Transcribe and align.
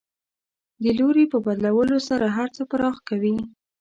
د 0.83 0.85
لوري 0.99 1.25
په 1.31 1.37
بدلولو 1.45 1.97
سره 2.09 2.25
هر 2.37 2.49
څه 2.55 2.61
پراخ 2.71 2.97
کوي. 3.09 3.35